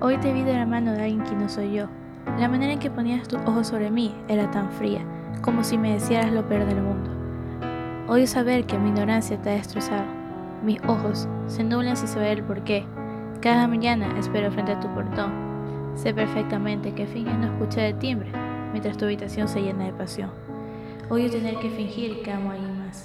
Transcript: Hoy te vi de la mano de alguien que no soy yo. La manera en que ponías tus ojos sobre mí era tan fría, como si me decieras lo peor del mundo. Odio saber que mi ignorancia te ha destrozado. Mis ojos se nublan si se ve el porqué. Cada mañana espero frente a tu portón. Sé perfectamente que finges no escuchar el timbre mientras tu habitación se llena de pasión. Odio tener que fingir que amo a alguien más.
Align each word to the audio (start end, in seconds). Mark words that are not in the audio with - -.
Hoy 0.00 0.16
te 0.18 0.32
vi 0.32 0.42
de 0.42 0.54
la 0.54 0.64
mano 0.64 0.92
de 0.92 1.02
alguien 1.02 1.24
que 1.24 1.34
no 1.34 1.48
soy 1.48 1.72
yo. 1.72 1.86
La 2.38 2.48
manera 2.48 2.72
en 2.72 2.78
que 2.78 2.88
ponías 2.88 3.26
tus 3.26 3.40
ojos 3.40 3.66
sobre 3.66 3.90
mí 3.90 4.14
era 4.28 4.48
tan 4.52 4.70
fría, 4.70 5.00
como 5.42 5.64
si 5.64 5.76
me 5.76 5.94
decieras 5.94 6.32
lo 6.32 6.46
peor 6.46 6.66
del 6.66 6.82
mundo. 6.82 7.10
Odio 8.06 8.28
saber 8.28 8.64
que 8.64 8.78
mi 8.78 8.90
ignorancia 8.90 9.42
te 9.42 9.50
ha 9.50 9.54
destrozado. 9.54 10.04
Mis 10.62 10.80
ojos 10.86 11.26
se 11.48 11.64
nublan 11.64 11.96
si 11.96 12.06
se 12.06 12.16
ve 12.20 12.30
el 12.30 12.44
porqué. 12.44 12.86
Cada 13.40 13.66
mañana 13.66 14.16
espero 14.20 14.52
frente 14.52 14.70
a 14.70 14.78
tu 14.78 14.86
portón. 14.94 15.32
Sé 15.96 16.14
perfectamente 16.14 16.94
que 16.94 17.08
finges 17.08 17.36
no 17.36 17.46
escuchar 17.46 17.86
el 17.86 17.98
timbre 17.98 18.30
mientras 18.70 18.96
tu 18.96 19.04
habitación 19.04 19.48
se 19.48 19.62
llena 19.62 19.86
de 19.86 19.92
pasión. 19.94 20.30
Odio 21.08 21.28
tener 21.28 21.56
que 21.56 21.70
fingir 21.70 22.22
que 22.22 22.30
amo 22.30 22.50
a 22.50 22.54
alguien 22.54 22.78
más. 22.78 23.04